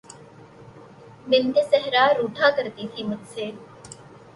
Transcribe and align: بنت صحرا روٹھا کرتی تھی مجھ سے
بنت 1.27 1.57
صحرا 1.71 2.07
روٹھا 2.17 2.49
کرتی 2.57 2.87
تھی 2.95 3.03
مجھ 3.03 3.27
سے 3.33 3.51